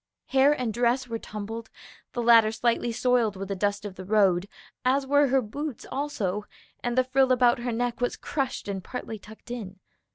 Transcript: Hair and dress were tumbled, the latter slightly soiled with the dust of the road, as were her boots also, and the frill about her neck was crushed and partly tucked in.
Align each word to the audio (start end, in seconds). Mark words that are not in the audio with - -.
Hair 0.29 0.53
and 0.59 0.73
dress 0.73 1.07
were 1.07 1.19
tumbled, 1.19 1.69
the 2.13 2.23
latter 2.23 2.51
slightly 2.51 2.91
soiled 2.91 3.35
with 3.35 3.49
the 3.49 3.55
dust 3.55 3.85
of 3.85 3.93
the 3.97 4.03
road, 4.03 4.47
as 4.83 5.05
were 5.05 5.27
her 5.27 5.43
boots 5.43 5.85
also, 5.91 6.45
and 6.83 6.97
the 6.97 7.03
frill 7.03 7.31
about 7.31 7.59
her 7.59 7.71
neck 7.71 8.01
was 8.01 8.17
crushed 8.17 8.67
and 8.67 8.83
partly 8.83 9.19
tucked 9.19 9.51
in. 9.51 9.79